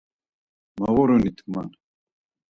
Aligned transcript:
Moğurinit 0.79 1.37
man! 1.51 1.67